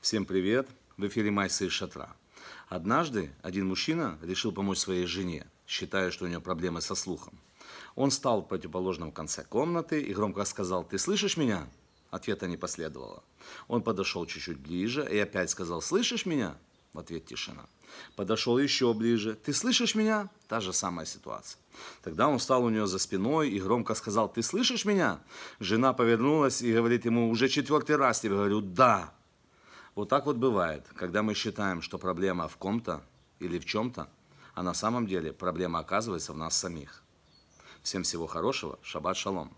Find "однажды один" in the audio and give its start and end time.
2.70-3.68